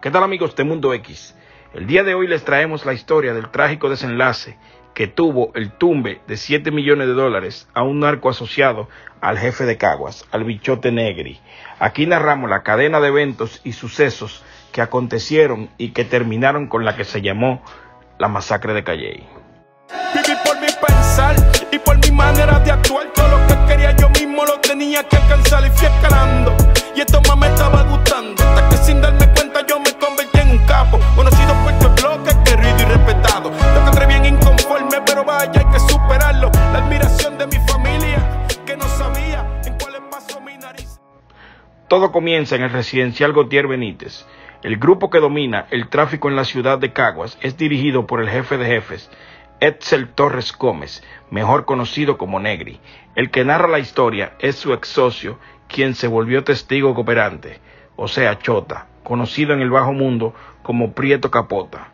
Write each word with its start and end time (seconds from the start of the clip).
¿qué 0.00 0.10
tal 0.10 0.22
amigos 0.22 0.56
de 0.56 0.64
Mundo 0.64 0.94
X? 0.94 1.34
El 1.74 1.86
día 1.86 2.04
de 2.04 2.14
hoy 2.14 2.26
les 2.26 2.42
traemos 2.42 2.86
la 2.86 2.94
historia 2.94 3.34
del 3.34 3.50
trágico 3.50 3.90
desenlace 3.90 4.56
que 4.94 5.08
tuvo 5.08 5.52
el 5.54 5.72
tumbe 5.72 6.22
de 6.26 6.38
7 6.38 6.70
millones 6.70 7.06
de 7.06 7.12
dólares 7.12 7.68
a 7.74 7.82
un 7.82 8.00
narco 8.00 8.30
asociado 8.30 8.88
al 9.20 9.36
jefe 9.38 9.66
de 9.66 9.76
Caguas, 9.76 10.24
al 10.32 10.44
bichote 10.44 10.90
Negri. 10.90 11.38
Aquí 11.80 12.06
narramos 12.06 12.48
la 12.48 12.62
cadena 12.62 12.98
de 12.98 13.08
eventos 13.08 13.60
y 13.62 13.72
sucesos 13.72 14.42
que 14.72 14.80
acontecieron 14.80 15.68
y 15.76 15.90
que 15.90 16.06
terminaron 16.06 16.68
con 16.68 16.86
la 16.86 16.96
que 16.96 17.04
se 17.04 17.20
llamó 17.20 17.62
la 18.18 18.28
masacre 18.28 18.72
de 18.72 18.84
Calley. 18.84 19.28
Viví 20.14 20.38
por 20.46 20.58
mi 20.60 20.68
pensar 20.86 21.36
y 21.70 21.78
por 21.78 21.98
mi 21.98 22.10
manera 22.10 22.58
de 22.60 22.70
actuar. 22.70 23.12
Todo 23.14 23.28
lo 23.28 23.46
que 23.46 23.66
quería 23.66 23.94
yo 23.96 24.08
mismo 24.08 24.46
lo 24.46 24.58
tenía 24.60 25.06
que 25.06 25.16
alcanzar 25.16 25.62
y. 25.66 26.96
Y 26.96 27.00
esto 27.00 27.20
más 27.28 27.36
me 27.36 27.48
estaba 27.48 27.82
gustando. 27.82 28.23
Comienza 42.14 42.54
en 42.54 42.62
el 42.62 42.70
residencial 42.70 43.32
Gautier 43.32 43.66
Benítez. 43.66 44.24
El 44.62 44.76
grupo 44.76 45.10
que 45.10 45.18
domina 45.18 45.66
el 45.72 45.88
tráfico 45.88 46.28
en 46.28 46.36
la 46.36 46.44
ciudad 46.44 46.78
de 46.78 46.92
Caguas 46.92 47.36
es 47.40 47.56
dirigido 47.56 48.06
por 48.06 48.20
el 48.20 48.28
jefe 48.28 48.56
de 48.56 48.66
jefes, 48.66 49.10
Edsel 49.58 50.10
Torres 50.10 50.56
Gómez, 50.56 51.02
mejor 51.32 51.64
conocido 51.64 52.16
como 52.16 52.38
Negri. 52.38 52.78
El 53.16 53.32
que 53.32 53.44
narra 53.44 53.66
la 53.66 53.80
historia 53.80 54.34
es 54.38 54.54
su 54.54 54.72
ex 54.72 54.86
socio, 54.86 55.40
quien 55.66 55.96
se 55.96 56.06
volvió 56.06 56.44
testigo 56.44 56.94
cooperante, 56.94 57.58
o 57.96 58.06
sea, 58.06 58.38
Chota, 58.38 58.86
conocido 59.02 59.52
en 59.52 59.60
el 59.60 59.70
bajo 59.70 59.92
mundo 59.92 60.34
como 60.62 60.92
Prieto 60.92 61.32
Capota. 61.32 61.88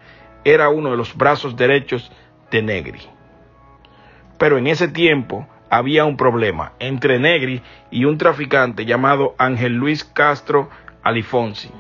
Era 0.44 0.68
uno 0.68 0.90
de 0.90 0.98
los 0.98 1.16
brazos 1.16 1.56
derechos 1.56 2.12
de 2.50 2.60
Negri. 2.60 3.00
Pero 4.36 4.58
en 4.58 4.66
ese 4.66 4.86
tiempo 4.86 5.46
había 5.70 6.04
un 6.04 6.16
problema 6.16 6.72
entre 6.78 7.18
Negri 7.18 7.62
y 7.90 8.04
un 8.04 8.18
traficante 8.18 8.84
llamado 8.84 9.34
Ángel 9.38 9.74
Luis 9.74 10.04
Castro 10.04 10.68
Alifonsi 11.02 11.70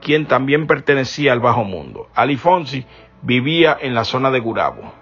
quien 0.00 0.26
también 0.26 0.66
pertenecía 0.66 1.32
al 1.32 1.40
bajo 1.40 1.64
mundo. 1.64 2.08
Alifonsi 2.14 2.86
vivía 3.22 3.76
en 3.80 3.94
la 3.94 4.04
zona 4.04 4.30
de 4.30 4.40
Gurabo. 4.40 4.92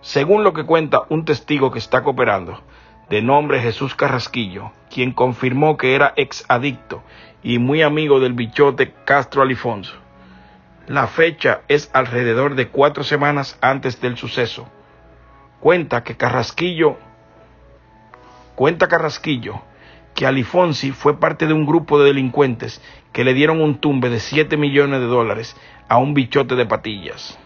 Según 0.00 0.44
lo 0.44 0.52
que 0.52 0.64
cuenta 0.64 1.02
un 1.08 1.24
testigo 1.24 1.70
que 1.70 1.78
está 1.78 2.02
cooperando, 2.02 2.62
de 3.08 3.22
nombre 3.22 3.60
Jesús 3.60 3.94
Carrasquillo, 3.94 4.72
quien 4.92 5.12
confirmó 5.12 5.76
que 5.76 5.94
era 5.94 6.12
ex 6.16 6.44
adicto 6.48 7.02
y 7.42 7.58
muy 7.58 7.82
amigo 7.82 8.20
del 8.20 8.32
bichote 8.32 8.94
Castro 9.04 9.42
Alifonso. 9.42 9.94
La 10.86 11.06
fecha 11.06 11.62
es 11.68 11.90
alrededor 11.92 12.54
de 12.54 12.68
cuatro 12.68 13.04
semanas 13.04 13.58
antes 13.60 14.00
del 14.00 14.16
suceso. 14.16 14.68
Cuenta 15.60 16.02
que 16.04 16.16
Carrasquillo, 16.16 16.96
cuenta 18.54 18.88
Carrasquillo, 18.88 19.60
que 20.14 20.26
Alifonsi 20.26 20.90
fue 20.90 21.20
parte 21.20 21.46
de 21.46 21.52
un 21.52 21.66
grupo 21.66 21.98
de 21.98 22.06
delincuentes 22.06 22.82
que 23.12 23.24
le 23.24 23.34
dieron 23.34 23.60
un 23.60 23.78
tumbe 23.78 24.08
de 24.08 24.20
7 24.20 24.56
millones 24.56 25.00
de 25.00 25.06
dólares 25.06 25.54
a 25.86 25.98
un 25.98 26.14
bichote 26.14 26.54
de 26.56 26.64
patillas. 26.64 27.38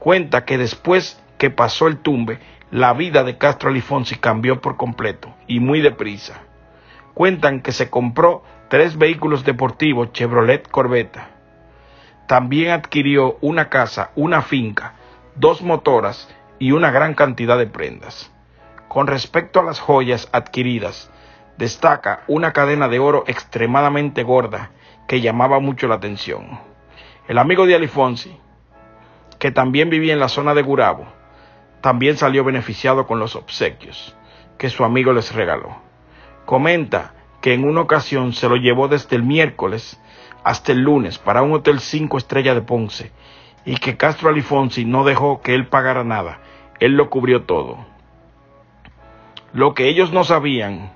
Cuenta 0.00 0.44
que 0.44 0.58
después 0.58 1.22
que 1.38 1.50
pasó 1.50 1.86
el 1.86 1.98
tumbe, 1.98 2.40
la 2.72 2.92
vida 2.94 3.22
de 3.22 3.38
Castro 3.38 3.70
Alifonsi 3.70 4.16
cambió 4.16 4.60
por 4.60 4.76
completo 4.76 5.32
y 5.46 5.60
muy 5.60 5.80
deprisa. 5.80 6.42
Cuentan 7.14 7.62
que 7.62 7.70
se 7.70 7.90
compró 7.90 8.42
tres 8.68 8.98
vehículos 8.98 9.44
deportivos 9.44 10.12
Chevrolet 10.12 10.68
Corvette. 10.68 11.20
También 12.26 12.72
adquirió 12.72 13.38
una 13.40 13.68
casa, 13.68 14.10
una 14.16 14.42
finca, 14.42 14.94
dos 15.36 15.62
motoras 15.62 16.28
y 16.58 16.72
una 16.72 16.90
gran 16.90 17.14
cantidad 17.14 17.58
de 17.58 17.66
prendas. 17.66 18.32
Con 18.88 19.06
respecto 19.06 19.60
a 19.60 19.64
las 19.64 19.80
joyas 19.80 20.28
adquiridas, 20.32 21.10
destaca 21.56 22.22
una 22.26 22.52
cadena 22.52 22.88
de 22.88 22.98
oro 22.98 23.24
extremadamente 23.26 24.22
gorda 24.22 24.70
que 25.06 25.20
llamaba 25.20 25.60
mucho 25.60 25.88
la 25.88 25.96
atención. 25.96 26.60
El 27.26 27.38
amigo 27.38 27.66
de 27.66 27.74
Alifonsi, 27.74 28.38
que 29.38 29.50
también 29.50 29.90
vivía 29.90 30.12
en 30.12 30.20
la 30.20 30.28
zona 30.28 30.54
de 30.54 30.62
Gurabo, 30.62 31.06
también 31.80 32.16
salió 32.16 32.44
beneficiado 32.44 33.06
con 33.06 33.18
los 33.18 33.36
obsequios 33.36 34.16
que 34.56 34.70
su 34.70 34.84
amigo 34.84 35.12
les 35.12 35.34
regaló. 35.34 35.76
Comenta 36.44 37.14
que 37.40 37.54
en 37.54 37.64
una 37.64 37.82
ocasión 37.82 38.32
se 38.32 38.48
lo 38.48 38.56
llevó 38.56 38.88
desde 38.88 39.16
el 39.16 39.22
miércoles 39.22 40.00
hasta 40.42 40.72
el 40.72 40.80
lunes 40.80 41.18
para 41.18 41.42
un 41.42 41.52
hotel 41.52 41.80
cinco 41.80 42.18
estrellas 42.18 42.54
de 42.54 42.62
Ponce 42.62 43.12
y 43.64 43.76
que 43.76 43.96
Castro 43.96 44.30
Alifonsi 44.30 44.84
no 44.84 45.04
dejó 45.04 45.40
que 45.40 45.54
él 45.54 45.68
pagara 45.68 46.04
nada, 46.04 46.40
él 46.80 46.92
lo 46.92 47.10
cubrió 47.10 47.42
todo. 47.42 47.78
Lo 49.52 49.74
que 49.74 49.88
ellos 49.88 50.12
no 50.12 50.24
sabían 50.24 50.92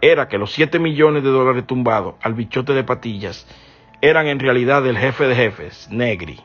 era 0.00 0.28
que 0.28 0.38
los 0.38 0.52
7 0.52 0.78
millones 0.78 1.22
de 1.22 1.30
dólares 1.30 1.66
tumbados 1.66 2.14
al 2.22 2.34
bichote 2.34 2.72
de 2.72 2.82
patillas 2.82 3.46
eran 4.00 4.26
en 4.26 4.40
realidad 4.40 4.82
del 4.82 4.98
jefe 4.98 5.28
de 5.28 5.36
jefes, 5.36 5.88
Negri, 5.90 6.40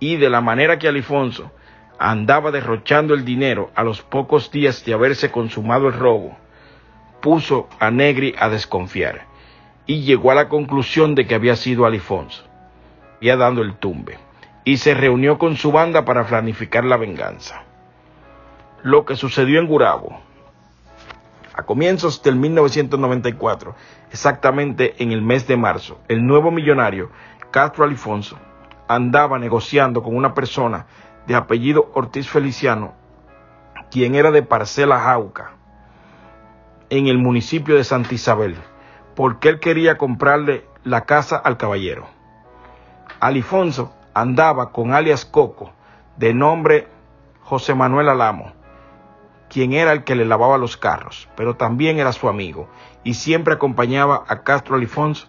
y 0.00 0.16
de 0.16 0.30
la 0.30 0.40
manera 0.40 0.78
que 0.78 0.88
Alifonso 0.88 1.52
andaba 1.98 2.50
derrochando 2.50 3.12
el 3.12 3.24
dinero 3.24 3.70
a 3.74 3.84
los 3.84 4.00
pocos 4.00 4.50
días 4.50 4.84
de 4.84 4.94
haberse 4.94 5.30
consumado 5.30 5.88
el 5.88 5.92
robo, 5.92 6.36
puso 7.20 7.68
a 7.78 7.90
Negri 7.90 8.34
a 8.38 8.48
desconfiar 8.48 9.26
y 9.86 10.02
llegó 10.02 10.30
a 10.30 10.34
la 10.34 10.48
conclusión 10.48 11.14
de 11.14 11.26
que 11.26 11.34
había 11.34 11.56
sido 11.56 11.84
Alifonso, 11.84 12.44
ya 13.20 13.36
dando 13.36 13.60
el 13.60 13.74
tumbe, 13.74 14.18
y 14.64 14.78
se 14.78 14.94
reunió 14.94 15.38
con 15.38 15.56
su 15.56 15.70
banda 15.70 16.04
para 16.04 16.26
planificar 16.26 16.84
la 16.84 16.96
venganza. 16.96 17.65
Lo 18.86 19.04
que 19.04 19.16
sucedió 19.16 19.58
en 19.58 19.66
Gurabo 19.66 20.20
a 21.54 21.64
comienzos 21.64 22.22
del 22.22 22.36
1994, 22.36 23.74
exactamente 24.12 25.02
en 25.02 25.10
el 25.10 25.22
mes 25.22 25.48
de 25.48 25.56
marzo, 25.56 25.98
el 26.06 26.24
nuevo 26.24 26.52
millonario 26.52 27.10
Castro 27.50 27.82
Alifonso 27.82 28.38
andaba 28.86 29.40
negociando 29.40 30.04
con 30.04 30.14
una 30.14 30.34
persona 30.34 30.86
de 31.26 31.34
apellido 31.34 31.90
Ortiz 31.94 32.28
Feliciano, 32.28 32.94
quien 33.90 34.14
era 34.14 34.30
de 34.30 34.44
Parcela 34.44 35.00
Jauca, 35.00 35.54
en 36.88 37.08
el 37.08 37.18
municipio 37.18 37.74
de 37.74 37.82
Santa 37.82 38.14
Isabel, 38.14 38.54
porque 39.16 39.48
él 39.48 39.58
quería 39.58 39.98
comprarle 39.98 40.64
la 40.84 41.06
casa 41.06 41.34
al 41.34 41.56
caballero. 41.56 42.06
Alifonso 43.18 43.92
andaba 44.14 44.70
con 44.70 44.94
alias 44.94 45.24
Coco, 45.24 45.72
de 46.18 46.32
nombre 46.32 46.86
José 47.42 47.74
Manuel 47.74 48.08
Alamo, 48.08 48.55
quien 49.48 49.72
era 49.72 49.92
el 49.92 50.04
que 50.04 50.14
le 50.14 50.24
lavaba 50.24 50.58
los 50.58 50.76
carros, 50.76 51.28
pero 51.36 51.56
también 51.56 51.98
era 51.98 52.12
su 52.12 52.28
amigo 52.28 52.68
y 53.04 53.14
siempre 53.14 53.54
acompañaba 53.54 54.24
a 54.26 54.42
Castro 54.42 54.76
Alifonso 54.76 55.28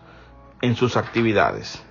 en 0.62 0.76
sus 0.76 0.98
actividades. 0.98 1.84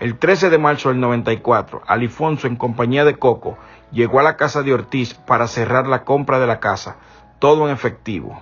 El 0.00 0.18
13 0.18 0.50
de 0.50 0.58
marzo 0.58 0.90
del 0.90 1.00
94, 1.00 1.82
Alifonso 1.86 2.46
en 2.46 2.56
compañía 2.56 3.04
de 3.04 3.18
Coco 3.18 3.58
llegó 3.90 4.20
a 4.20 4.22
la 4.22 4.36
casa 4.36 4.62
de 4.62 4.72
Ortiz 4.72 5.14
para 5.14 5.48
cerrar 5.48 5.88
la 5.88 6.04
compra 6.04 6.38
de 6.38 6.46
la 6.46 6.60
casa, 6.60 6.96
todo 7.38 7.66
en 7.66 7.74
efectivo. 7.74 8.40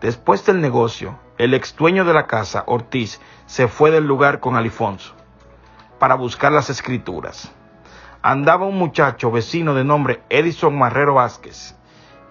Después 0.00 0.44
del 0.46 0.60
negocio, 0.60 1.18
el 1.38 1.54
ex 1.54 1.74
dueño 1.76 2.04
de 2.04 2.14
la 2.14 2.26
casa, 2.26 2.64
Ortiz, 2.66 3.20
se 3.46 3.66
fue 3.66 3.90
del 3.90 4.06
lugar 4.06 4.38
con 4.38 4.54
Alifonso 4.54 5.14
para 5.98 6.14
buscar 6.14 6.52
las 6.52 6.68
escrituras. 6.68 7.52
Andaba 8.22 8.66
un 8.66 8.76
muchacho 8.76 9.30
vecino 9.30 9.74
de 9.74 9.84
nombre 9.84 10.22
Edison 10.28 10.76
Marrero 10.76 11.14
Vázquez, 11.14 11.76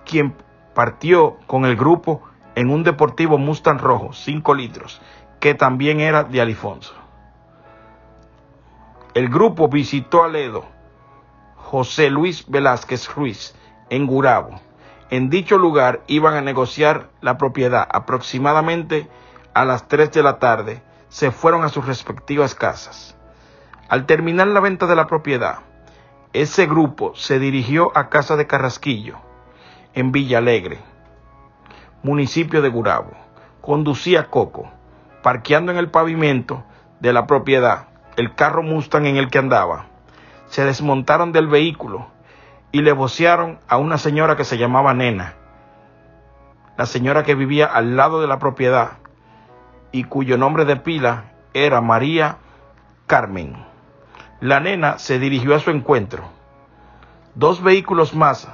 quien 0.05 0.35
partió 0.73 1.37
con 1.47 1.65
el 1.65 1.75
grupo 1.75 2.21
en 2.55 2.69
un 2.69 2.83
deportivo 2.83 3.37
Mustang 3.37 3.79
rojo, 3.79 4.13
5 4.13 4.53
litros, 4.53 5.01
que 5.39 5.53
también 5.53 5.99
era 5.99 6.23
de 6.23 6.41
Alifonso. 6.41 6.93
El 9.13 9.29
grupo 9.29 9.67
visitó 9.67 10.23
a 10.23 10.27
Ledo, 10.27 10.65
José 11.55 12.09
Luis 12.09 12.45
Velázquez 12.47 13.13
Ruiz, 13.13 13.55
en 13.89 14.07
Gurabo. 14.07 14.61
En 15.09 15.29
dicho 15.29 15.57
lugar 15.57 16.01
iban 16.07 16.35
a 16.35 16.41
negociar 16.41 17.09
la 17.19 17.37
propiedad 17.37 17.87
aproximadamente 17.91 19.09
a 19.53 19.65
las 19.65 19.87
3 19.87 20.11
de 20.11 20.23
la 20.23 20.39
tarde. 20.39 20.81
Se 21.09 21.31
fueron 21.31 21.63
a 21.63 21.69
sus 21.69 21.85
respectivas 21.85 22.55
casas. 22.55 23.17
Al 23.89 24.05
terminar 24.05 24.47
la 24.47 24.61
venta 24.61 24.87
de 24.87 24.95
la 24.95 25.07
propiedad, 25.07 25.59
ese 26.31 26.65
grupo 26.65 27.13
se 27.15 27.39
dirigió 27.39 27.91
a 27.97 28.07
casa 28.07 28.37
de 28.37 28.47
Carrasquillo, 28.47 29.17
en 29.93 30.11
Villa 30.11 30.37
Alegre, 30.37 30.79
municipio 32.03 32.61
de 32.61 32.69
Gurabo. 32.69 33.11
Conducía 33.61 34.27
Coco, 34.27 34.71
parqueando 35.21 35.71
en 35.71 35.77
el 35.77 35.89
pavimento 35.89 36.63
de 36.99 37.13
la 37.13 37.27
propiedad 37.27 37.87
el 38.17 38.33
carro 38.33 38.63
Mustang 38.63 39.05
en 39.05 39.17
el 39.17 39.29
que 39.29 39.39
andaba. 39.39 39.85
Se 40.47 40.65
desmontaron 40.65 41.31
del 41.31 41.47
vehículo 41.47 42.07
y 42.71 42.81
le 42.81 42.91
vocearon 42.91 43.59
a 43.67 43.77
una 43.77 43.97
señora 43.97 44.35
que 44.35 44.45
se 44.45 44.57
llamaba 44.57 44.93
Nena, 44.93 45.35
la 46.77 46.85
señora 46.85 47.23
que 47.23 47.35
vivía 47.35 47.65
al 47.65 47.95
lado 47.95 48.21
de 48.21 48.27
la 48.27 48.39
propiedad 48.39 48.93
y 49.91 50.05
cuyo 50.05 50.37
nombre 50.37 50.65
de 50.65 50.77
pila 50.77 51.25
era 51.53 51.81
María 51.81 52.37
Carmen. 53.07 53.65
La 54.39 54.59
nena 54.59 54.97
se 54.97 55.19
dirigió 55.19 55.53
a 55.53 55.59
su 55.59 55.69
encuentro. 55.69 56.23
Dos 57.35 57.61
vehículos 57.61 58.15
más 58.15 58.47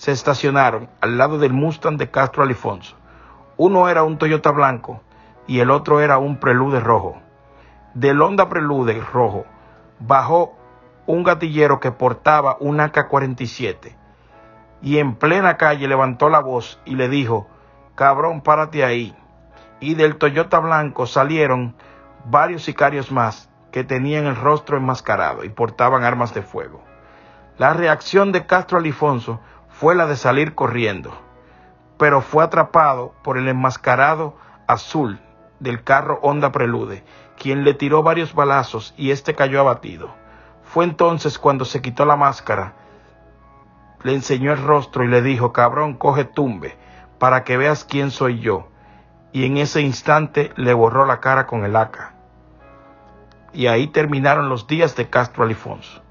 se 0.00 0.12
estacionaron 0.12 0.88
al 1.02 1.18
lado 1.18 1.38
del 1.38 1.52
Mustang 1.52 1.98
de 1.98 2.10
Castro 2.10 2.42
Alifonso. 2.42 2.96
Uno 3.58 3.86
era 3.90 4.02
un 4.02 4.16
Toyota 4.16 4.50
blanco 4.50 5.02
y 5.46 5.60
el 5.60 5.70
otro 5.70 6.00
era 6.00 6.16
un 6.16 6.38
Prelude 6.40 6.80
rojo. 6.80 7.20
Del 7.92 8.22
Honda 8.22 8.48
Prelude 8.48 8.98
rojo 9.12 9.44
bajó 9.98 10.56
un 11.04 11.22
gatillero 11.22 11.80
que 11.80 11.92
portaba 11.92 12.56
un 12.60 12.80
AK-47 12.80 13.94
y 14.80 14.96
en 14.96 15.16
plena 15.16 15.58
calle 15.58 15.86
levantó 15.86 16.30
la 16.30 16.40
voz 16.40 16.80
y 16.86 16.94
le 16.94 17.10
dijo, 17.10 17.46
cabrón, 17.94 18.40
párate 18.40 18.82
ahí. 18.82 19.14
Y 19.80 19.96
del 19.96 20.16
Toyota 20.16 20.60
blanco 20.60 21.04
salieron 21.04 21.76
varios 22.24 22.62
sicarios 22.62 23.12
más 23.12 23.50
que 23.70 23.84
tenían 23.84 24.24
el 24.24 24.36
rostro 24.36 24.78
enmascarado 24.78 25.44
y 25.44 25.50
portaban 25.50 26.04
armas 26.04 26.32
de 26.32 26.40
fuego. 26.40 26.82
La 27.58 27.74
reacción 27.74 28.32
de 28.32 28.46
Castro 28.46 28.78
Alifonso 28.78 29.40
fue 29.80 29.94
la 29.94 30.06
de 30.06 30.16
salir 30.16 30.54
corriendo, 30.54 31.10
pero 31.96 32.20
fue 32.20 32.44
atrapado 32.44 33.14
por 33.22 33.38
el 33.38 33.48
enmascarado 33.48 34.36
azul 34.66 35.18
del 35.58 35.82
carro 35.84 36.18
Honda 36.20 36.52
Prelude, 36.52 37.02
quien 37.38 37.64
le 37.64 37.72
tiró 37.72 38.02
varios 38.02 38.34
balazos 38.34 38.92
y 38.98 39.10
éste 39.10 39.34
cayó 39.34 39.58
abatido. 39.58 40.10
Fue 40.64 40.84
entonces 40.84 41.38
cuando 41.38 41.64
se 41.64 41.80
quitó 41.80 42.04
la 42.04 42.16
máscara, 42.16 42.74
le 44.02 44.12
enseñó 44.12 44.52
el 44.52 44.62
rostro 44.62 45.02
y 45.02 45.08
le 45.08 45.22
dijo, 45.22 45.54
cabrón, 45.54 45.94
coge 45.94 46.26
tumbe, 46.26 46.76
para 47.18 47.42
que 47.42 47.56
veas 47.56 47.82
quién 47.82 48.10
soy 48.10 48.40
yo. 48.40 48.68
Y 49.32 49.46
en 49.46 49.56
ese 49.56 49.80
instante 49.80 50.52
le 50.56 50.74
borró 50.74 51.06
la 51.06 51.20
cara 51.20 51.46
con 51.46 51.64
el 51.64 51.74
AK. 51.74 52.12
Y 53.54 53.66
ahí 53.66 53.86
terminaron 53.86 54.50
los 54.50 54.66
días 54.66 54.94
de 54.94 55.08
Castro 55.08 55.44
Alifonso. 55.44 56.02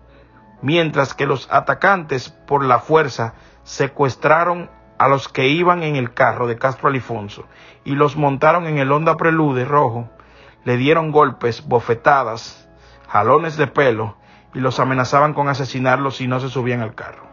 Mientras 0.63 1.13
que 1.13 1.27
los 1.27 1.48
atacantes, 1.51 2.30
por 2.30 2.65
la 2.65 2.80
fuerza, 2.80 3.36
secuestraron 3.64 4.70
a 4.98 5.08
los 5.08 5.30
que 5.30 5.48
iban 5.48 5.84
en 5.84 5.96
el 5.96 6.14
carro 6.14 6.48
de 6.48 6.58
Castro 6.58 6.90
Alifonso 6.90 7.46
y 7.86 7.96
los 7.96 8.18
montaron 8.18 8.68
en 8.68 8.78
el 8.78 8.92
Honda 8.92 9.16
Prelude 9.16 9.66
rojo, 9.66 10.10
le 10.66 10.78
dieron 10.78 11.12
golpes, 11.12 11.66
bofetadas, 11.66 12.70
jalones 13.08 13.58
de 13.58 13.68
pelo 13.68 14.18
y 14.54 14.60
los 14.60 14.80
amenazaban 14.80 15.34
con 15.34 15.48
asesinarlos 15.48 16.18
si 16.18 16.28
no 16.28 16.40
se 16.40 16.50
subían 16.50 16.82
al 16.82 16.96
carro. 16.96 17.28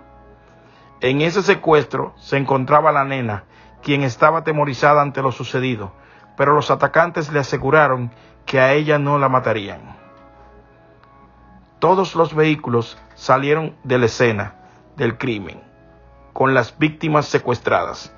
En 1.00 1.20
ese 1.20 1.42
secuestro 1.42 2.14
se 2.16 2.36
encontraba 2.36 2.92
la 2.92 3.04
nena, 3.04 3.44
quien 3.82 4.02
estaba 4.02 4.38
atemorizada 4.38 5.02
ante 5.02 5.22
lo 5.22 5.32
sucedido, 5.32 5.92
pero 6.36 6.54
los 6.54 6.70
atacantes 6.70 7.32
le 7.32 7.40
aseguraron 7.40 8.12
que 8.44 8.60
a 8.60 8.72
ella 8.72 8.98
no 8.98 9.18
la 9.18 9.28
matarían. 9.28 9.96
Todos 11.78 12.14
los 12.14 12.34
vehículos 12.34 12.96
salieron 13.14 13.76
de 13.84 13.98
la 13.98 14.06
escena 14.06 14.54
del 14.96 15.18
crimen, 15.18 15.62
con 16.36 16.52
las 16.52 16.76
víctimas 16.76 17.24
secuestradas. 17.24 18.14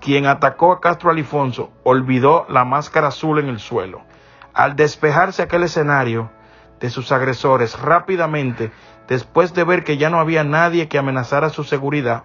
Quien 0.00 0.26
atacó 0.26 0.72
a 0.72 0.80
Castro 0.80 1.12
Alifonso 1.12 1.70
olvidó 1.84 2.44
la 2.48 2.64
máscara 2.64 3.06
azul 3.06 3.38
en 3.38 3.46
el 3.46 3.60
suelo. 3.60 4.02
Al 4.52 4.74
despejarse 4.74 5.42
aquel 5.42 5.62
escenario 5.62 6.28
de 6.80 6.90
sus 6.90 7.12
agresores 7.12 7.80
rápidamente, 7.80 8.72
después 9.06 9.54
de 9.54 9.62
ver 9.62 9.84
que 9.84 9.96
ya 9.96 10.10
no 10.10 10.18
había 10.18 10.42
nadie 10.42 10.88
que 10.88 10.98
amenazara 10.98 11.50
su 11.50 11.62
seguridad, 11.62 12.24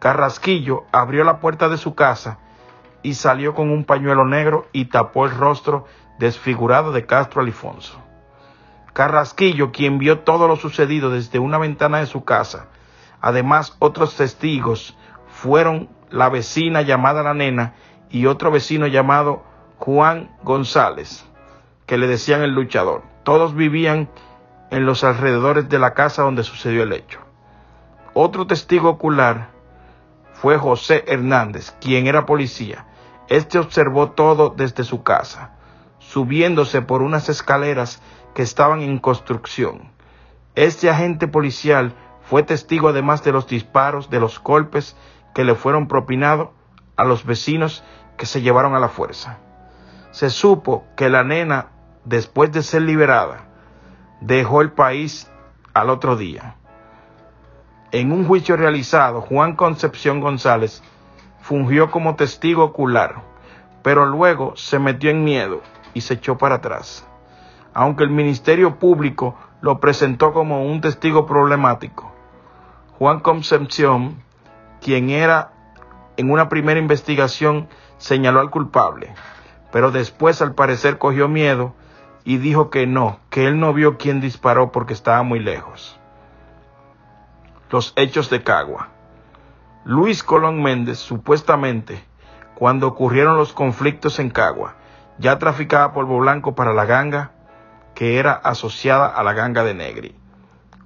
Carrasquillo 0.00 0.84
abrió 0.92 1.24
la 1.24 1.40
puerta 1.40 1.70
de 1.70 1.78
su 1.78 1.94
casa 1.94 2.40
y 3.02 3.14
salió 3.14 3.54
con 3.54 3.70
un 3.70 3.84
pañuelo 3.84 4.26
negro 4.26 4.66
y 4.72 4.90
tapó 4.90 5.24
el 5.24 5.34
rostro 5.34 5.86
desfigurado 6.18 6.92
de 6.92 7.06
Castro 7.06 7.40
Alifonso. 7.40 7.98
Carrasquillo, 8.92 9.72
quien 9.72 9.96
vio 9.96 10.18
todo 10.18 10.46
lo 10.46 10.56
sucedido 10.56 11.08
desde 11.08 11.38
una 11.38 11.56
ventana 11.56 12.00
de 12.00 12.06
su 12.06 12.24
casa, 12.24 12.68
además 13.20 13.76
otros 13.78 14.16
testigos 14.16 14.96
fueron 15.28 15.88
la 16.10 16.28
vecina 16.28 16.82
llamada 16.82 17.22
la 17.22 17.34
nena 17.34 17.74
y 18.10 18.26
otro 18.26 18.50
vecino 18.50 18.86
llamado 18.86 19.42
Juan 19.78 20.30
González, 20.42 21.24
que 21.86 21.98
le 21.98 22.06
decían 22.06 22.42
el 22.42 22.52
luchador. 22.52 23.02
Todos 23.22 23.54
vivían 23.54 24.08
en 24.70 24.86
los 24.86 25.04
alrededores 25.04 25.68
de 25.68 25.78
la 25.78 25.94
casa 25.94 26.22
donde 26.22 26.44
sucedió 26.44 26.82
el 26.82 26.92
hecho. 26.92 27.20
Otro 28.14 28.46
testigo 28.46 28.90
ocular 28.90 29.50
fue 30.32 30.56
José 30.58 31.04
Hernández, 31.06 31.72
quien 31.80 32.06
era 32.06 32.26
policía. 32.26 32.86
Este 33.28 33.58
observó 33.58 34.12
todo 34.12 34.54
desde 34.56 34.84
su 34.84 35.02
casa, 35.02 35.52
subiéndose 35.98 36.80
por 36.82 37.02
unas 37.02 37.28
escaleras 37.28 38.00
que 38.34 38.42
estaban 38.42 38.80
en 38.80 38.98
construcción. 38.98 39.92
Este 40.54 40.90
agente 40.90 41.28
policial 41.28 41.94
fue 42.28 42.42
testigo 42.42 42.88
además 42.90 43.24
de 43.24 43.32
los 43.32 43.46
disparos, 43.46 44.10
de 44.10 44.20
los 44.20 44.42
golpes 44.42 44.96
que 45.34 45.44
le 45.44 45.54
fueron 45.54 45.88
propinados 45.88 46.50
a 46.96 47.04
los 47.04 47.24
vecinos 47.24 47.82
que 48.18 48.26
se 48.26 48.42
llevaron 48.42 48.74
a 48.74 48.80
la 48.80 48.88
fuerza. 48.88 49.38
Se 50.10 50.28
supo 50.28 50.84
que 50.94 51.08
la 51.08 51.24
nena, 51.24 51.68
después 52.04 52.52
de 52.52 52.62
ser 52.62 52.82
liberada, 52.82 53.46
dejó 54.20 54.60
el 54.60 54.72
país 54.72 55.30
al 55.72 55.88
otro 55.88 56.16
día. 56.16 56.56
En 57.92 58.12
un 58.12 58.26
juicio 58.26 58.58
realizado, 58.58 59.22
Juan 59.22 59.56
Concepción 59.56 60.20
González 60.20 60.82
fungió 61.40 61.90
como 61.90 62.16
testigo 62.16 62.62
ocular, 62.64 63.22
pero 63.82 64.04
luego 64.04 64.54
se 64.54 64.78
metió 64.78 65.08
en 65.08 65.24
miedo 65.24 65.62
y 65.94 66.02
se 66.02 66.14
echó 66.14 66.36
para 66.36 66.56
atrás. 66.56 67.06
Aunque 67.72 68.04
el 68.04 68.10
Ministerio 68.10 68.78
Público 68.78 69.34
lo 69.62 69.80
presentó 69.80 70.34
como 70.34 70.64
un 70.64 70.82
testigo 70.82 71.24
problemático, 71.24 72.17
Juan 72.98 73.20
Concepción, 73.20 74.22
quien 74.80 75.10
era 75.10 75.52
en 76.16 76.32
una 76.32 76.48
primera 76.48 76.80
investigación, 76.80 77.68
señaló 77.96 78.40
al 78.40 78.50
culpable, 78.50 79.14
pero 79.70 79.92
después 79.92 80.42
al 80.42 80.54
parecer 80.54 80.98
cogió 80.98 81.28
miedo 81.28 81.74
y 82.24 82.38
dijo 82.38 82.70
que 82.70 82.88
no, 82.88 83.20
que 83.30 83.46
él 83.46 83.60
no 83.60 83.72
vio 83.72 83.98
quién 83.98 84.20
disparó 84.20 84.72
porque 84.72 84.94
estaba 84.94 85.22
muy 85.22 85.38
lejos. 85.38 85.98
Los 87.70 87.92
hechos 87.94 88.30
de 88.30 88.42
Cagua. 88.42 88.88
Luis 89.84 90.24
Colón 90.24 90.60
Méndez, 90.60 90.98
supuestamente, 90.98 92.02
cuando 92.56 92.88
ocurrieron 92.88 93.36
los 93.36 93.52
conflictos 93.52 94.18
en 94.18 94.30
Cagua, 94.30 94.74
ya 95.18 95.38
traficaba 95.38 95.92
polvo 95.92 96.18
blanco 96.18 96.56
para 96.56 96.72
la 96.72 96.84
ganga 96.84 97.30
que 97.94 98.18
era 98.18 98.32
asociada 98.32 99.06
a 99.06 99.22
la 99.22 99.34
ganga 99.34 99.62
de 99.62 99.74
Negri, 99.74 100.17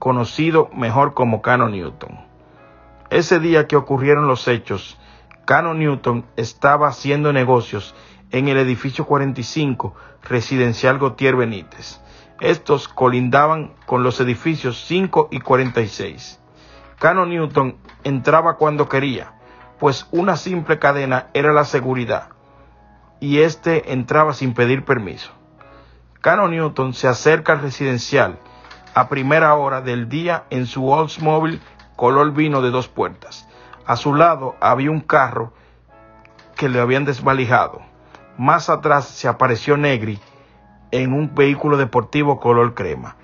conocido 0.03 0.69
mejor 0.75 1.15
como 1.15 1.43
Cano 1.43 1.69
Newton. 1.69 2.27
Ese 3.09 3.39
día 3.39 3.69
que 3.69 3.77
ocurrieron 3.77 4.27
los 4.27 4.49
hechos, 4.49 4.99
Cano 5.45 5.75
Newton 5.75 6.25
estaba 6.35 6.89
haciendo 6.89 7.33
negocios 7.33 7.95
en 8.33 8.49
el 8.49 8.57
edificio 8.57 9.07
45 9.07 9.95
residencial 10.25 10.99
Gautier 10.99 11.37
Benítez. 11.37 12.01
Estos 12.41 12.89
colindaban 12.89 13.75
con 13.87 14.03
los 14.03 14.19
edificios 14.19 14.85
5 14.89 15.29
y 15.31 15.39
46. 15.39 16.41
Cano 16.99 17.25
Newton 17.25 17.77
entraba 18.03 18.57
cuando 18.57 18.89
quería, 18.89 19.35
pues 19.79 20.09
una 20.11 20.37
simple 20.37 20.81
cadena 20.81 21.29
era 21.33 21.53
la 21.53 21.65
seguridad, 21.65 22.31
y 23.21 23.39
éste 23.39 23.93
entraba 23.93 24.35
sin 24.35 24.53
pedir 24.53 24.85
permiso. 24.85 25.31
Cano 26.21 26.49
Newton 26.49 26.93
se 26.93 27.07
acerca 27.07 27.53
al 27.53 27.61
residencial 27.61 28.41
a 28.95 29.09
primera 29.09 29.55
hora 29.55 29.81
del 29.81 30.09
día 30.09 30.45
en 30.51 30.67
su 30.67 30.89
Oldsmobile 30.89 31.61
color 31.97 32.33
vino 32.33 32.61
de 32.63 32.71
dos 32.71 32.89
puertas. 32.89 33.49
A 33.87 33.97
su 33.97 34.15
lado 34.15 34.57
había 34.61 34.91
un 34.91 35.01
carro 35.01 35.53
que 36.57 36.69
le 36.69 36.81
habían 36.81 37.05
desvalijado. 37.05 37.81
Más 38.39 38.71
atrás 38.71 39.07
se 39.07 39.29
apareció 39.29 39.77
Negri 39.77 40.21
en 40.91 41.13
un 41.13 41.35
vehículo 41.35 41.77
deportivo 41.77 42.39
color 42.39 42.75
crema. 42.75 43.17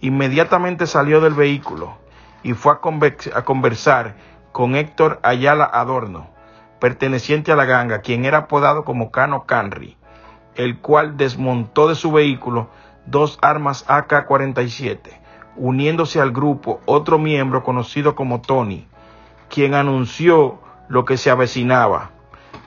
Inmediatamente 0.00 0.86
salió 0.86 1.20
del 1.20 1.34
vehículo 1.34 1.96
y 2.42 2.54
fue 2.54 2.72
a, 2.72 3.42
conversar 3.42 4.14
con 4.52 4.76
Héctor 4.76 5.18
Ayala 5.22 5.64
Adorno, 5.64 6.28
perteneciente 6.78 7.50
a 7.50 7.56
la 7.56 7.64
ganga, 7.64 8.00
quien 8.00 8.24
era 8.24 8.38
apodado 8.38 8.84
como 8.84 9.10
Cano 9.10 9.44
Canry, 9.44 9.96
el 10.54 10.78
cual 10.78 11.16
desmontó 11.16 11.88
de 11.88 11.96
su 11.96 12.12
vehículo 12.12 12.68
dos 13.06 13.38
armas 13.40 13.84
AK-47, 13.88 14.98
uniéndose 15.56 16.20
al 16.20 16.32
grupo 16.32 16.80
otro 16.84 17.18
miembro 17.18 17.62
conocido 17.62 18.14
como 18.14 18.40
Tony, 18.40 18.86
quien 19.48 19.74
anunció 19.74 20.60
lo 20.88 21.04
que 21.04 21.16
se 21.16 21.30
avecinaba 21.30 22.10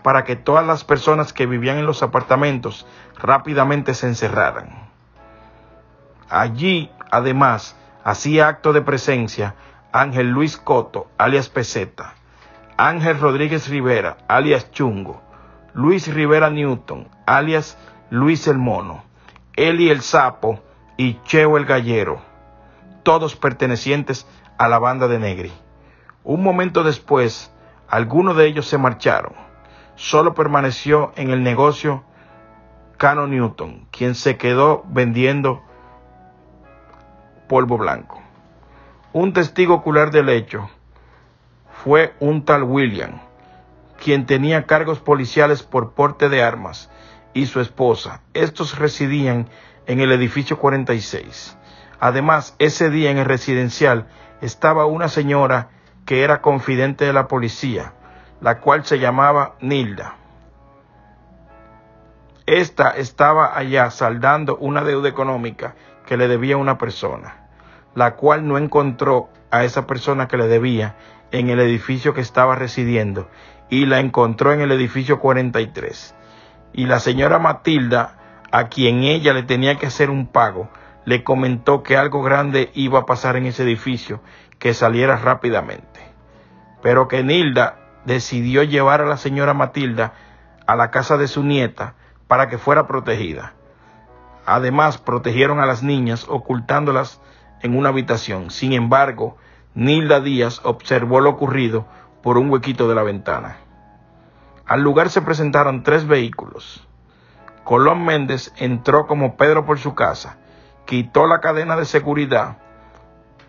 para 0.01 0.23
que 0.23 0.35
todas 0.35 0.65
las 0.65 0.83
personas 0.83 1.33
que 1.33 1.45
vivían 1.45 1.77
en 1.77 1.85
los 1.85 2.03
apartamentos 2.03 2.87
rápidamente 3.17 3.93
se 3.93 4.07
encerraran. 4.07 4.89
Allí, 6.29 6.91
además, 7.11 7.75
hacía 8.03 8.47
acto 8.47 8.71
de 8.73 8.81
presencia 8.81 9.55
Ángel 9.91 10.29
Luis 10.29 10.57
Coto, 10.57 11.07
alias 11.17 11.49
Peseta, 11.49 12.13
Ángel 12.77 13.19
Rodríguez 13.19 13.67
Rivera, 13.67 14.17
alias 14.27 14.71
Chungo, 14.71 15.21
Luis 15.73 16.11
Rivera 16.13 16.49
Newton, 16.49 17.07
alias 17.25 17.77
Luis 18.09 18.47
el 18.47 18.57
Mono, 18.57 19.03
Eli 19.59 19.89
el 19.89 19.99
Sapo 19.99 20.61
y 20.95 21.21
Cheo 21.23 21.57
el 21.57 21.65
Gallero, 21.65 22.21
todos 23.03 23.35
pertenecientes 23.35 24.25
a 24.57 24.69
la 24.69 24.79
banda 24.79 25.09
de 25.09 25.19
Negri. 25.19 25.51
Un 26.23 26.41
momento 26.41 26.81
después, 26.81 27.51
algunos 27.89 28.37
de 28.37 28.45
ellos 28.45 28.67
se 28.67 28.77
marcharon. 28.77 29.33
Solo 29.95 30.33
permaneció 30.33 31.11
en 31.17 31.31
el 31.31 31.43
negocio 31.43 32.05
Cano 32.95 33.27
Newton, 33.27 33.85
quien 33.91 34.15
se 34.15 34.37
quedó 34.37 34.85
vendiendo 34.87 35.61
polvo 37.49 37.77
blanco. 37.77 38.21
Un 39.11 39.33
testigo 39.33 39.73
ocular 39.73 40.09
del 40.09 40.29
hecho 40.29 40.69
fue 41.83 42.13
un 42.21 42.45
tal 42.45 42.63
William, 42.63 43.19
quien 44.01 44.25
tenía 44.25 44.65
cargos 44.65 45.01
policiales 45.01 45.63
por 45.63 45.91
porte 45.95 46.29
de 46.29 46.43
armas, 46.43 46.89
y 47.39 47.45
su 47.45 47.61
esposa. 47.61 48.21
Estos 48.33 48.77
residían 48.77 49.47
en 49.87 50.01
el 50.01 50.11
edificio 50.11 50.59
46. 50.59 51.57
Además, 51.99 52.55
ese 52.59 52.89
día 52.89 53.11
en 53.11 53.17
el 53.17 53.25
residencial 53.25 54.07
estaba 54.41 54.85
una 54.85 55.07
señora 55.07 55.69
que 56.05 56.23
era 56.23 56.41
confidente 56.41 57.05
de 57.05 57.13
la 57.13 57.27
policía, 57.27 57.93
la 58.41 58.59
cual 58.59 58.85
se 58.85 58.99
llamaba 58.99 59.55
Nilda. 59.61 60.15
Esta 62.45 62.91
estaba 62.91 63.57
allá 63.57 63.89
saldando 63.89 64.57
una 64.57 64.83
deuda 64.83 65.07
económica 65.07 65.75
que 66.05 66.17
le 66.17 66.27
debía 66.27 66.57
una 66.57 66.77
persona, 66.77 67.47
la 67.95 68.15
cual 68.15 68.47
no 68.47 68.57
encontró 68.57 69.29
a 69.49 69.63
esa 69.63 69.87
persona 69.87 70.27
que 70.27 70.37
le 70.37 70.47
debía 70.47 70.95
en 71.31 71.49
el 71.49 71.59
edificio 71.59 72.13
que 72.13 72.21
estaba 72.21 72.55
residiendo 72.55 73.29
y 73.69 73.85
la 73.85 73.99
encontró 73.99 74.51
en 74.51 74.61
el 74.61 74.71
edificio 74.71 75.19
43. 75.19 76.15
Y 76.73 76.85
la 76.85 76.99
señora 76.99 77.39
Matilda, 77.39 78.17
a 78.51 78.67
quien 78.67 79.03
ella 79.03 79.33
le 79.33 79.43
tenía 79.43 79.75
que 79.75 79.87
hacer 79.87 80.09
un 80.09 80.27
pago, 80.27 80.69
le 81.05 81.23
comentó 81.23 81.83
que 81.83 81.97
algo 81.97 82.21
grande 82.21 82.71
iba 82.73 82.99
a 82.99 83.05
pasar 83.05 83.35
en 83.35 83.45
ese 83.45 83.63
edificio, 83.63 84.21
que 84.59 84.73
saliera 84.73 85.15
rápidamente. 85.17 86.01
Pero 86.81 87.07
que 87.07 87.23
Nilda 87.23 87.79
decidió 88.05 88.63
llevar 88.63 89.01
a 89.01 89.05
la 89.05 89.17
señora 89.17 89.53
Matilda 89.53 90.13
a 90.67 90.75
la 90.75 90.91
casa 90.91 91.17
de 91.17 91.27
su 91.27 91.43
nieta 91.43 91.95
para 92.27 92.47
que 92.47 92.57
fuera 92.57 92.87
protegida. 92.87 93.53
Además, 94.45 94.97
protegieron 94.97 95.59
a 95.59 95.65
las 95.65 95.83
niñas 95.83 96.25
ocultándolas 96.27 97.21
en 97.61 97.77
una 97.77 97.89
habitación. 97.89 98.51
Sin 98.51 98.73
embargo, 98.73 99.37
Nilda 99.73 100.21
Díaz 100.21 100.61
observó 100.63 101.21
lo 101.21 101.31
ocurrido 101.31 101.87
por 102.21 102.37
un 102.37 102.49
huequito 102.49 102.87
de 102.87 102.95
la 102.95 103.03
ventana. 103.03 103.57
Al 104.69 104.81
lugar 104.81 105.09
se 105.09 105.23
presentaron 105.23 105.81
tres 105.81 106.05
vehículos. 106.05 106.87
Colón 107.63 108.05
Méndez 108.05 108.53
entró 108.55 109.07
como 109.07 109.35
Pedro 109.35 109.65
por 109.65 109.79
su 109.79 109.95
casa, 109.95 110.37
quitó 110.85 111.25
la 111.25 111.41
cadena 111.41 111.75
de 111.75 111.85
seguridad 111.85 112.57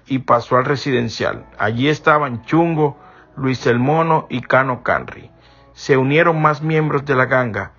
y 0.07 0.21
pasó 0.21 0.57
al 0.57 0.65
residencial. 0.65 1.45
Allí 1.59 1.91
estaban 1.91 2.43
Chungo, 2.47 2.97
Luis 3.37 3.67
el 3.67 3.79
Mono 3.79 4.29
y 4.31 4.41
Cano 4.41 4.83
Canry. 4.83 5.31
Se 5.75 5.99
unieron 5.99 6.41
más 6.41 6.62
miembros 6.62 7.05
de 7.05 7.15
la 7.15 7.27
ganga, 7.27 7.73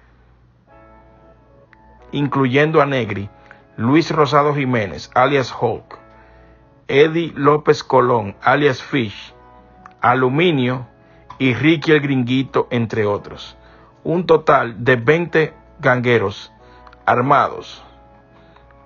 incluyendo 2.12 2.80
a 2.80 2.86
Negri, 2.86 3.28
Luis 3.76 4.12
Rosado 4.12 4.54
Jiménez, 4.54 5.10
alias 5.16 5.52
Hulk, 5.60 5.98
Eddie 6.88 7.34
López 7.36 7.84
Colón, 7.84 8.36
alias 8.44 8.84
Fish, 8.84 9.34
Aluminio 10.00 10.91
y 11.42 11.56
Ricky 11.56 11.92
el 11.92 12.02
Gringuito, 12.02 12.68
entre 12.70 13.08
otros. 13.08 13.58
Un 14.04 14.28
total 14.28 14.84
de 14.84 14.96
20 14.96 15.56
gangueros 15.80 16.54
armados. 17.04 17.84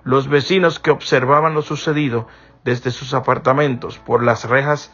Los 0.04 0.26
vecinos 0.26 0.78
que 0.78 0.90
observaban 0.90 1.52
lo 1.52 1.60
sucedido 1.60 2.28
desde 2.64 2.92
sus 2.92 3.12
apartamentos 3.12 3.98
por 3.98 4.22
las 4.22 4.48
rejas 4.48 4.90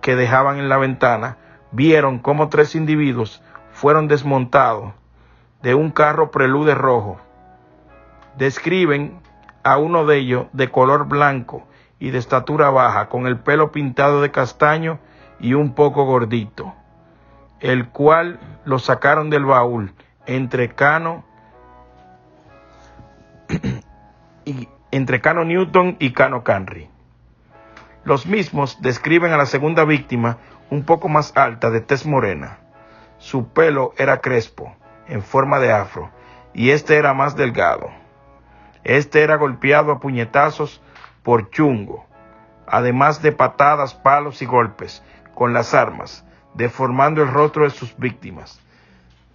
que 0.00 0.16
dejaban 0.16 0.58
en 0.58 0.68
la 0.68 0.76
ventana 0.76 1.36
vieron 1.70 2.18
cómo 2.18 2.48
tres 2.48 2.74
individuos 2.74 3.40
fueron 3.70 4.08
desmontados 4.08 4.92
de 5.62 5.76
un 5.76 5.92
carro 5.92 6.32
prelude 6.32 6.74
rojo. 6.74 7.20
Describen 8.36 9.20
a 9.62 9.78
uno 9.78 10.04
de 10.04 10.16
ellos 10.16 10.46
de 10.52 10.68
color 10.68 11.06
blanco 11.06 11.64
y 12.00 12.10
de 12.10 12.18
estatura 12.18 12.70
baja, 12.70 13.08
con 13.08 13.28
el 13.28 13.38
pelo 13.38 13.70
pintado 13.70 14.20
de 14.20 14.32
castaño 14.32 14.98
y 15.38 15.54
un 15.54 15.76
poco 15.76 16.06
gordito, 16.06 16.74
el 17.64 17.88
cual 17.88 18.38
lo 18.66 18.78
sacaron 18.78 19.30
del 19.30 19.46
baúl 19.46 19.94
entre 20.26 20.74
Cano 20.74 21.24
y 24.44 24.68
entre 24.90 25.22
Cano 25.22 25.46
Newton 25.46 25.96
y 25.98 26.12
Cano 26.12 26.44
Canry. 26.44 26.90
Los 28.04 28.26
mismos 28.26 28.82
describen 28.82 29.32
a 29.32 29.38
la 29.38 29.46
segunda 29.46 29.86
víctima 29.86 30.36
un 30.68 30.84
poco 30.84 31.08
más 31.08 31.34
alta, 31.38 31.70
de 31.70 31.80
tez 31.80 32.04
morena. 32.04 32.58
Su 33.16 33.48
pelo 33.48 33.94
era 33.96 34.20
crespo, 34.20 34.76
en 35.08 35.22
forma 35.22 35.58
de 35.58 35.72
afro, 35.72 36.10
y 36.52 36.68
este 36.68 36.98
era 36.98 37.14
más 37.14 37.34
delgado. 37.34 37.88
Este 38.84 39.22
era 39.22 39.36
golpeado 39.36 39.90
a 39.90 40.00
puñetazos 40.00 40.82
por 41.22 41.48
chungo, 41.48 42.04
además 42.66 43.22
de 43.22 43.32
patadas, 43.32 43.94
palos 43.94 44.42
y 44.42 44.44
golpes 44.44 45.02
con 45.34 45.54
las 45.54 45.72
armas, 45.72 46.26
deformando 46.54 47.22
el 47.22 47.30
rostro 47.30 47.64
de 47.64 47.70
sus 47.70 47.96
víctimas. 47.96 48.60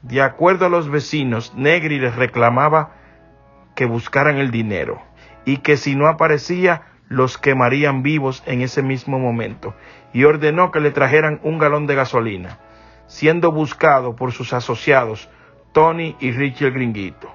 De 0.02 0.22
acuerdo 0.22 0.66
a 0.66 0.70
los 0.70 0.90
vecinos, 0.90 1.54
Negri 1.56 2.00
les 2.00 2.16
reclamaba 2.16 2.92
que 3.76 3.86
buscaran 3.86 4.38
el 4.38 4.52
dinero 4.52 5.02
y 5.46 5.58
que 5.58 5.78
si 5.78 5.96
no 5.96 6.08
aparecía 6.08 6.84
los 7.08 7.38
quemarían 7.38 8.04
vivos 8.04 8.44
en 8.46 8.62
ese 8.62 8.82
mismo 8.82 9.20
momento 9.20 9.74
y 10.14 10.24
ordenó 10.24 10.72
que 10.72 10.80
le 10.80 10.92
trajeran 10.92 11.40
un 11.44 11.58
galón 11.58 11.88
de 11.88 11.96
gasolina, 11.96 12.60
siendo 13.08 13.52
buscado 13.52 14.16
por 14.16 14.32
sus 14.32 14.54
asociados 14.54 15.30
Tony 15.74 16.16
y 16.20 16.32
Richie 16.32 16.72
Gringuito. 16.72 17.30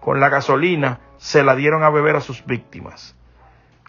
Con 0.00 0.20
la 0.20 0.28
gasolina 0.28 1.00
se 1.16 1.42
la 1.42 1.56
dieron 1.56 1.82
a 1.82 1.90
beber 1.90 2.16
a 2.16 2.20
sus 2.20 2.44
víctimas. 2.44 3.16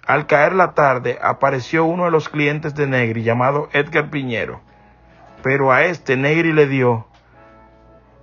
Al 0.06 0.26
caer 0.26 0.54
la 0.54 0.74
tarde 0.74 1.20
apareció 1.22 1.84
uno 1.84 2.06
de 2.06 2.12
los 2.12 2.30
clientes 2.30 2.76
de 2.76 2.88
Negri 2.88 3.24
llamado 3.24 3.70
Edgar 3.74 4.10
Piñero, 4.10 4.62
pero 5.44 5.72
a 5.72 5.84
este 5.84 6.18
Negri 6.18 6.54
le 6.54 6.68
dio 6.68 7.08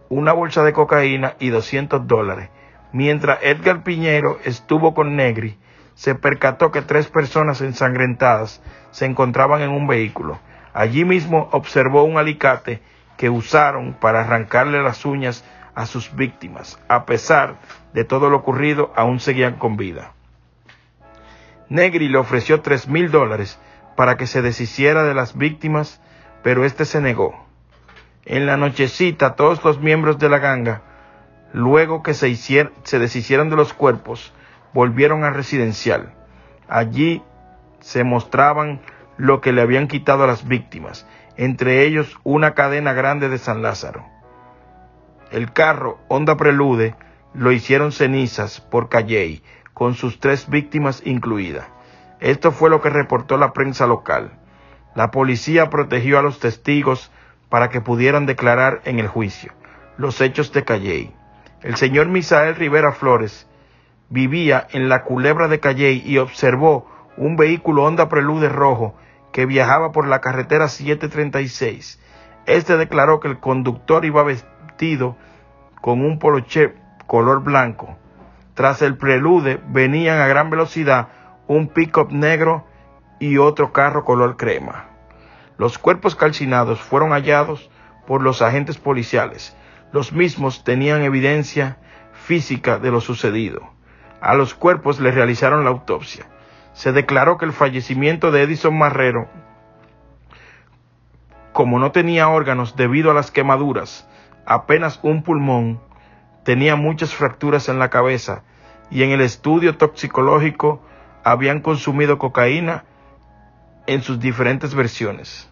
una 0.09 0.33
bolsa 0.33 0.63
de 0.63 0.73
cocaína 0.73 1.35
y 1.39 1.49
200 1.51 2.07
dólares. 2.07 2.51
Mientras 2.93 3.39
Edgar 3.43 3.83
Piñero 3.83 4.39
estuvo 4.45 4.95
con 4.95 5.17
Negri, 5.17 5.59
se 5.95 6.15
percató 6.15 6.71
que 6.71 6.83
tres 6.83 7.09
personas 7.09 7.61
ensangrentadas 7.61 8.63
se 8.91 9.07
encontraban 9.07 9.63
en 9.63 9.71
un 9.71 9.87
vehículo. 9.87 10.39
Allí 10.73 11.05
mismo 11.05 11.49
observó 11.53 12.05
un 12.05 12.19
alicate 12.19 12.83
que 13.17 13.31
usaron 13.31 13.95
para 13.95 14.21
arrancarle 14.21 14.83
las 14.83 15.05
uñas 15.05 15.45
a 15.75 15.87
sus 15.87 16.15
víctimas. 16.15 16.81
A 16.89 17.05
pesar 17.05 17.57
de 17.93 18.05
todo 18.05 18.31
lo 18.31 18.39
ocurrido, 18.39 18.93
aún 18.97 19.21
seguían 19.21 19.55
con 19.55 19.77
vida. 19.77 20.13
Negri 21.69 22.09
le 22.09 22.19
ofreció 22.19 22.61
tres 22.61 22.89
mil 22.89 23.11
dólares 23.11 23.59
para 23.97 24.17
que 24.17 24.27
se 24.27 24.43
deshiciera 24.43 25.05
de 25.05 25.15
las 25.15 25.37
víctimas, 25.37 26.01
pero 26.45 26.65
éste 26.65 26.85
se 26.85 27.01
negó. 27.01 27.35
En 28.27 28.47
la 28.47 28.57
nochecita 28.57 29.35
todos 29.35 29.65
los 29.65 29.81
miembros 29.81 30.19
de 30.19 30.29
la 30.29 30.39
ganga, 30.39 30.83
luego 31.53 32.03
que 32.03 32.15
se, 32.15 32.37
se 32.37 32.99
deshicieron 32.99 33.49
de 33.49 33.57
los 33.57 33.73
cuerpos, 33.73 34.33
volvieron 34.75 35.25
al 35.25 35.35
residencial. 35.35 36.13
Allí 36.69 37.23
se 37.81 38.05
mostraban 38.05 38.83
lo 39.17 39.41
que 39.41 39.53
le 39.53 39.63
habían 39.63 39.89
quitado 39.89 40.25
a 40.25 40.27
las 40.27 40.47
víctimas, 40.47 41.07
entre 41.37 41.83
ellos 41.85 42.19
una 42.25 42.53
cadena 42.55 42.93
grande 42.93 43.31
de 43.31 43.39
San 43.39 43.63
Lázaro. 43.63 44.05
El 45.31 45.53
carro 45.53 45.99
Honda 46.09 46.37
Prelude 46.37 46.95
lo 47.33 47.53
hicieron 47.53 47.91
cenizas 47.91 48.61
por 48.61 48.91
Calley, 48.91 49.43
con 49.73 49.95
sus 49.95 50.21
tres 50.21 50.49
víctimas 50.49 51.03
incluidas. 51.07 51.67
Esto 52.21 52.53
fue 52.53 52.69
lo 52.69 52.83
que 52.83 52.91
reportó 52.91 53.39
la 53.39 53.53
prensa 53.53 53.87
local. 53.87 54.44
La 54.95 55.11
policía 55.11 55.71
protegió 55.71 56.19
a 56.19 56.23
los 56.23 56.39
testigos 56.41 57.11
para 57.49 57.69
que 57.69 57.81
pudieran 57.81 58.27
declarar 58.27 58.81
en 58.85 58.99
el 58.99 59.09
juicio 59.09 59.53
los 59.97 60.21
hechos 60.21 60.53
de 60.53 60.65
Calley. 60.65 61.15
El 61.63 61.77
señor 61.77 62.09
Misael 62.09 62.57
Rivera 62.57 62.93
Flores 62.93 63.49
vivía 64.09 64.67
en 64.73 64.89
la 64.89 65.05
culebra 65.05 65.49
de 65.49 65.61
Calley 65.61 66.03
y 66.05 66.19
observó 66.19 66.89
un 67.17 67.37
vehículo 67.37 67.85
Honda 67.85 68.09
Prelude 68.09 68.49
rojo 68.49 68.95
que 69.33 69.47
viajaba 69.47 69.93
por 69.93 70.07
la 70.07 70.21
carretera 70.21 70.69
736. 70.69 72.01
Este 72.47 72.77
declaró 72.77 73.21
que 73.21 73.29
el 73.29 73.39
conductor 73.39 74.05
iba 74.05 74.23
vestido 74.23 75.17
con 75.81 76.05
un 76.05 76.19
poloche 76.19 76.75
color 77.07 77.43
blanco 77.43 77.97
tras 78.55 78.83
el 78.83 78.97
prelude 78.97 79.61
venían 79.69 80.21
a 80.21 80.29
gran 80.29 80.49
velocidad 80.49 81.09
un 81.49 81.69
pick-up 81.69 82.13
negro 82.13 82.65
y 83.19 83.39
otro 83.39 83.73
carro 83.73 84.05
color 84.05 84.37
crema. 84.37 84.87
Los 85.57 85.79
cuerpos 85.79 86.15
calcinados 86.17 86.81
fueron 86.81 87.11
hallados 87.11 87.71
por 88.07 88.23
los 88.23 88.43
agentes 88.43 88.79
policiales. 88.79 89.57
Los 89.93 90.13
mismos 90.13 90.65
tenían 90.65 91.03
evidencia 91.03 91.79
física 92.13 92.79
de 92.79 92.91
lo 92.91 93.01
sucedido. 93.01 93.63
A 94.21 94.35
los 94.35 94.55
cuerpos 94.55 95.01
le 95.01 95.11
realizaron 95.11 95.65
la 95.65 95.71
autopsia. 95.71 96.27
Se 96.73 96.93
declaró 96.93 97.39
que 97.39 97.45
el 97.45 97.53
fallecimiento 97.53 98.33
de 98.33 98.43
Edison 98.43 98.77
Marrero, 98.77 99.29
como 101.53 101.79
no 101.79 101.93
tenía 101.93 102.29
órganos 102.29 102.75
debido 102.75 103.13
a 103.13 103.15
las 103.15 103.31
quemaduras, 103.31 104.09
apenas 104.45 104.99
un 105.03 105.23
pulmón, 105.23 105.81
tenía 106.43 106.75
muchas 106.75 107.15
fracturas 107.15 107.69
en 107.69 107.79
la 107.79 107.91
cabeza 107.91 108.43
y 108.91 109.05
en 109.05 109.11
el 109.11 109.21
estudio 109.21 109.77
toxicológico 109.77 110.83
habían 111.23 111.61
consumido 111.61 112.19
cocaína 112.19 112.85
en 113.87 114.03
sus 114.03 114.21
diferentes 114.21 114.75
versiones. 114.75 115.51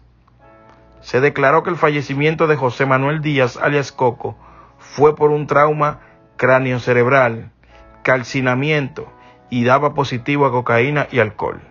Se 1.01 1.19
declaró 1.19 1.63
que 1.63 1.69
el 1.69 1.75
fallecimiento 1.75 2.47
de 2.47 2.55
José 2.55 2.85
Manuel 2.85 3.21
Díaz, 3.21 3.57
alias 3.57 3.91
Coco, 3.91 4.37
fue 4.77 5.15
por 5.15 5.31
un 5.31 5.47
trauma 5.47 5.99
cerebral, 6.79 7.51
calcinamiento 8.03 9.11
y 9.49 9.63
daba 9.63 9.93
positivo 9.93 10.45
a 10.45 10.51
cocaína 10.51 11.07
y 11.11 11.19
alcohol. 11.19 11.61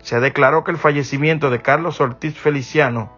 Se 0.00 0.20
declaró 0.20 0.64
que 0.64 0.70
el 0.70 0.78
fallecimiento 0.78 1.50
de 1.50 1.62
Carlos 1.62 2.00
Ortiz 2.00 2.38
Feliciano 2.38 3.12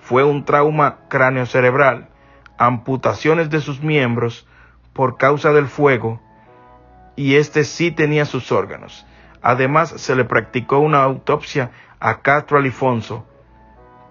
fue 0.00 0.24
un 0.24 0.44
trauma 0.44 0.98
cerebral, 1.46 2.08
amputaciones 2.56 3.50
de 3.50 3.60
sus 3.60 3.82
miembros 3.82 4.46
por 4.92 5.16
causa 5.16 5.52
del 5.52 5.66
fuego 5.66 6.20
y 7.16 7.34
este 7.34 7.64
sí 7.64 7.90
tenía 7.90 8.24
sus 8.24 8.52
órganos. 8.52 9.04
Además, 9.42 9.90
se 9.96 10.16
le 10.16 10.24
practicó 10.24 10.78
una 10.78 11.02
autopsia 11.02 11.70
a 12.00 12.20
Castro 12.20 12.58
Alifonso, 12.58 13.26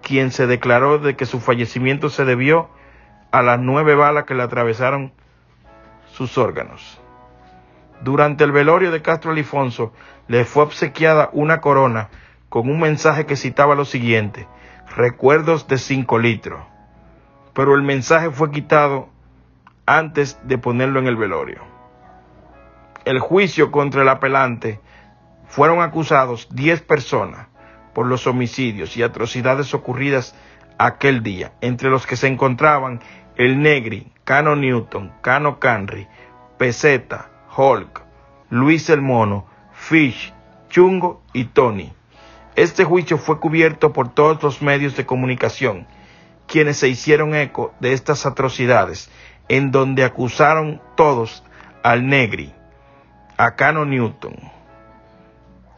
quien 0.02 0.30
se 0.30 0.46
declaró 0.46 0.98
de 0.98 1.16
que 1.16 1.26
su 1.26 1.40
fallecimiento 1.40 2.08
se 2.08 2.24
debió 2.24 2.68
a 3.30 3.42
las 3.42 3.60
nueve 3.60 3.94
balas 3.94 4.24
que 4.24 4.34
le 4.34 4.42
atravesaron 4.42 5.12
sus 6.06 6.38
órganos. 6.38 7.00
Durante 8.02 8.44
el 8.44 8.52
velorio 8.52 8.90
de 8.90 9.02
Castro 9.02 9.32
Alifonso 9.32 9.92
le 10.28 10.44
fue 10.44 10.62
obsequiada 10.62 11.30
una 11.32 11.60
corona 11.60 12.08
con 12.48 12.70
un 12.70 12.80
mensaje 12.80 13.26
que 13.26 13.36
citaba 13.36 13.74
lo 13.74 13.84
siguiente, 13.84 14.46
recuerdos 14.96 15.68
de 15.68 15.78
cinco 15.78 16.18
litros. 16.18 16.60
Pero 17.52 17.74
el 17.74 17.82
mensaje 17.82 18.30
fue 18.30 18.50
quitado 18.50 19.08
antes 19.84 20.38
de 20.44 20.58
ponerlo 20.58 21.00
en 21.00 21.06
el 21.06 21.16
velorio 21.16 21.78
el 23.08 23.20
juicio 23.20 23.70
contra 23.70 24.02
el 24.02 24.08
apelante 24.10 24.80
fueron 25.48 25.82
acusados 25.82 26.48
10 26.52 26.82
personas 26.82 27.48
por 27.94 28.06
los 28.06 28.26
homicidios 28.26 28.96
y 28.96 29.02
atrocidades 29.02 29.74
ocurridas 29.74 30.34
aquel 30.78 31.22
día, 31.22 31.52
entre 31.60 31.90
los 31.90 32.06
que 32.06 32.16
se 32.16 32.28
encontraban 32.28 33.00
el 33.36 33.60
Negri, 33.60 34.12
Cano 34.24 34.54
Newton, 34.56 35.12
Cano 35.20 35.58
Canry, 35.58 36.06
Peseta, 36.58 37.30
Hulk, 37.56 38.02
Luis 38.50 38.88
el 38.90 39.02
Mono, 39.02 39.46
Fish, 39.72 40.32
Chungo 40.68 41.22
y 41.32 41.44
Tony. 41.46 41.92
Este 42.54 42.84
juicio 42.84 43.18
fue 43.18 43.40
cubierto 43.40 43.92
por 43.92 44.12
todos 44.12 44.42
los 44.42 44.62
medios 44.62 44.96
de 44.96 45.06
comunicación, 45.06 45.86
quienes 46.46 46.78
se 46.78 46.88
hicieron 46.88 47.34
eco 47.34 47.74
de 47.80 47.92
estas 47.92 48.26
atrocidades, 48.26 49.10
en 49.48 49.70
donde 49.70 50.04
acusaron 50.04 50.80
todos 50.96 51.44
al 51.82 52.06
Negri, 52.06 52.52
a 53.36 53.54
Cano 53.54 53.84
Newton, 53.84 54.36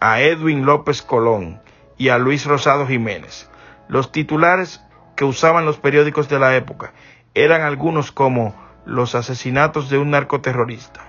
a 0.01 0.21
Edwin 0.21 0.65
López 0.65 1.03
Colón 1.03 1.61
y 1.97 2.09
a 2.09 2.19
Luis 2.19 2.47
Rosado 2.47 2.87
Jiménez. 2.87 3.49
Los 3.89 4.13
titulares 4.13 4.83
que 5.17 5.25
usaban 5.25 5.67
los 5.67 5.77
periódicos 5.77 6.29
de 6.29 6.39
la 6.39 6.57
época 6.57 6.93
eran 7.35 7.63
algunos 7.63 8.11
como 8.11 8.55
los 8.87 9.15
asesinatos 9.15 9.91
de 9.91 9.99
un 9.99 10.11
narcoterrorista. 10.11 11.01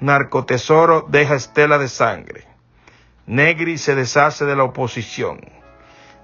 Narcotesoro 0.00 1.06
deja 1.08 1.34
estela 1.34 1.78
de 1.78 1.88
sangre. 1.88 2.44
Negri 3.26 3.78
se 3.78 3.94
deshace 3.94 4.44
de 4.44 4.56
la 4.56 4.64
oposición. 4.64 5.40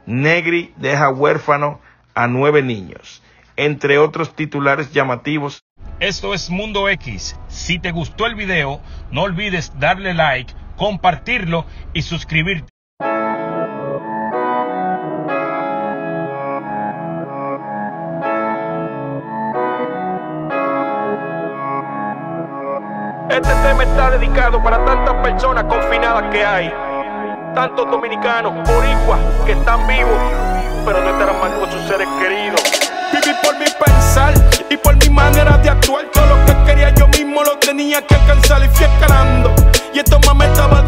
Negri 0.06 0.72
deja 0.76 1.10
huérfano 1.10 1.80
a 2.14 2.26
nueve 2.26 2.62
niños, 2.62 3.22
entre 3.56 3.98
otros 3.98 4.34
titulares 4.34 4.92
llamativos 4.92 5.64
esto 6.02 6.34
es 6.34 6.50
Mundo 6.50 6.88
X. 6.88 7.36
Si 7.46 7.78
te 7.78 7.92
gustó 7.92 8.26
el 8.26 8.34
video, 8.34 8.80
no 9.12 9.22
olvides 9.22 9.72
darle 9.78 10.14
like, 10.14 10.52
compartirlo 10.82 11.64
y 11.92 12.02
suscribirte. 12.02 12.66
Este 23.30 23.54
tema 23.62 23.84
está 23.84 24.10
dedicado 24.10 24.60
para 24.60 24.84
tantas 24.84 25.14
personas 25.22 25.64
confinadas 25.66 26.24
que 26.32 26.44
hay. 26.44 26.74
Tantos 27.54 27.88
dominicanos, 27.88 28.52
boricuas, 28.68 29.20
que 29.46 29.52
están 29.52 29.86
vivos, 29.86 30.18
pero 30.84 31.00
no 31.00 31.10
estarán 31.10 31.38
mal 31.40 31.60
con 31.60 31.70
sus 31.70 31.82
seres 31.82 32.08
queridos. 32.20 32.60
Viví 33.12 33.36
por 33.44 33.56
mi 33.56 33.66
pensar 33.66 34.34
y 34.68 34.76
por 34.76 34.96
mi 34.96 35.10
manera 35.10 35.56
de 35.58 35.70
actuar. 35.70 36.06
Todo 36.12 36.26
lo 36.26 36.44
que 36.44 36.51
yo 36.96 37.08
mismo 37.08 37.42
lo 37.42 37.58
tenía 37.58 38.02
que 38.06 38.14
alcanzar 38.14 38.64
y 38.64 38.68
fui 38.68 38.86
escalando. 38.86 39.54
Y 39.94 39.98
esto 39.98 40.18
más 40.20 40.48
estaba 40.48 40.81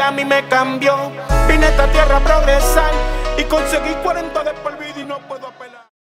a 0.00 0.10
mí 0.10 0.24
me 0.24 0.46
cambió. 0.48 1.31